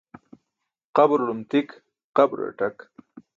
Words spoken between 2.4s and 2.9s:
ṭak.